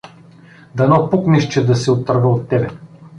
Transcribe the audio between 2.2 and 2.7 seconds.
от тебе!